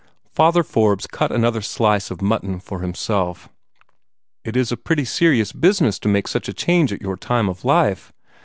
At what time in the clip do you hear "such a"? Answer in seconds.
6.27-6.53